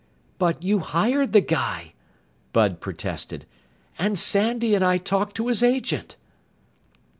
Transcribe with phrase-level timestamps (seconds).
[0.39, 1.93] "But you hired the guy!"
[2.53, 3.45] Bud protested.
[3.99, 6.15] "And Sandy and I talked to his agent!"